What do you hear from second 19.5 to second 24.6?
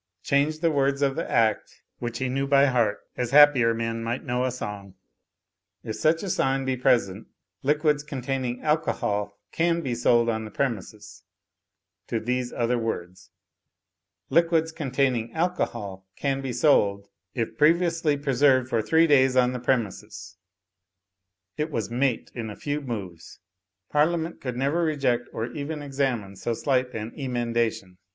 the premises"; it was mate in a few moves. Parliament could